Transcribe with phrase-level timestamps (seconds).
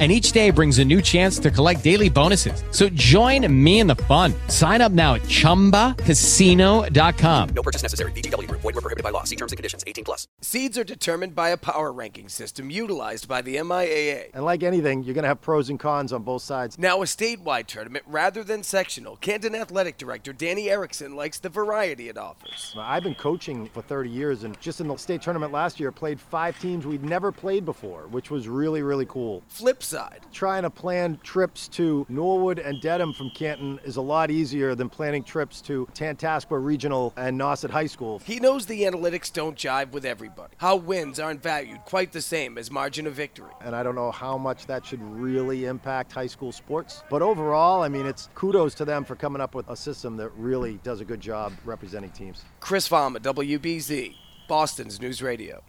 [0.00, 2.64] And each day brings a new chance to collect daily bonuses.
[2.72, 4.34] So join me in the fun.
[4.48, 7.48] Sign up now at chumbacasino.com.
[7.50, 8.10] No purchase necessary.
[8.10, 8.62] VGW Group.
[8.62, 9.22] Void were prohibited by law.
[9.22, 9.84] See terms and conditions.
[9.86, 10.26] 18 plus.
[10.40, 14.30] Seeds are determined by a power ranking system utilized by the MIAA.
[14.34, 16.76] And like anything, you're going to have pros and cons on both sides.
[16.76, 19.14] Now a statewide tournament rather than sectional.
[19.16, 22.74] Canton Athletic Director Danny Erickson likes the variety it offers.
[22.76, 26.18] I've been coaching for 30 years, and just in the state tournament last year, played
[26.18, 29.44] five teams we'd never played before, which was really, really cool.
[29.46, 30.20] Flip side.
[30.32, 34.88] Trying to plan trips to Norwood and Dedham from Canton is a lot easier than
[34.88, 38.20] planning trips to Tantasqua Regional and Nauset High School.
[38.20, 40.54] He knows the analytics don't jive with everybody.
[40.58, 43.50] How wins aren't valued quite the same as margin of victory.
[43.60, 47.02] And I don't know how much that should really impact high school sports.
[47.10, 50.30] But overall, I mean, it's kudos to them for coming up with a system that
[50.36, 52.44] really does a good job representing teams.
[52.60, 54.14] Chris Farmer, WBZ,
[54.48, 55.64] Boston's News Radio.